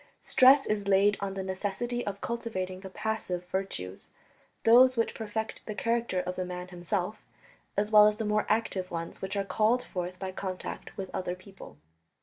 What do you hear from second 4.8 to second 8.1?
which perfect the character of the man himself as well